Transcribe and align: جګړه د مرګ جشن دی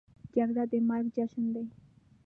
جګړه 0.35 0.63
د 0.71 0.73
مرګ 0.87 1.07
جشن 1.15 1.45
دی 1.53 1.65